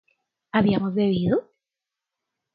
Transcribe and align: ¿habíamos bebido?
¿habíamos 0.51 0.95
bebido? 0.95 1.51